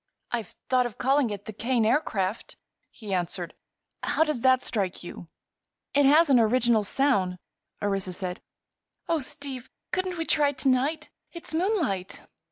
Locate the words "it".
1.29-1.45, 5.93-6.07, 10.49-10.57